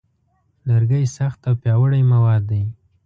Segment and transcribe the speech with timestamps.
[0.67, 2.63] لرګی سخت او پیاوړی مواد دی.